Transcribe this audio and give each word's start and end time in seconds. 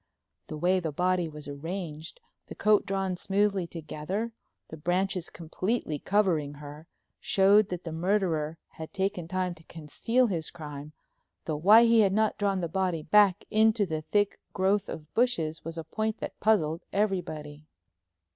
The 0.47 0.57
way 0.57 0.79
the 0.79 0.91
body 0.91 1.29
was 1.29 1.47
arranged, 1.47 2.21
the 2.47 2.55
coat 2.55 2.87
drawn 2.87 3.15
smoothly 3.17 3.67
together, 3.67 4.31
the 4.69 4.77
branches 4.77 5.29
completely 5.29 5.99
covering 5.99 6.55
her, 6.55 6.87
showed 7.19 7.69
that 7.69 7.83
the 7.83 7.91
murderer 7.91 8.57
had 8.69 8.93
taken 8.93 9.27
time 9.27 9.53
to 9.53 9.63
conceal 9.65 10.25
his 10.25 10.49
crime, 10.49 10.93
though 11.45 11.55
why 11.57 11.83
he 11.83 11.99
had 11.99 12.13
not 12.13 12.39
drawn 12.39 12.61
the 12.61 12.67
body 12.67 13.03
back 13.03 13.45
into 13.51 13.85
the 13.85 14.01
thick 14.01 14.39
growth 14.53 14.89
of 14.89 15.13
bushes 15.13 15.63
was 15.63 15.77
a 15.77 15.83
point 15.83 16.17
that 16.17 16.39
puzzled 16.39 16.81
everybody. 16.91 17.67